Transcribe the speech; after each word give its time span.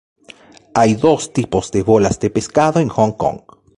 Hay 0.73 0.95
dos 0.95 1.31
tipos 1.31 1.69
de 1.71 1.83
bolas 1.83 2.19
de 2.19 2.31
pescado 2.31 2.79
en 2.79 2.89
Hong 2.89 3.11
Kong. 3.11 3.41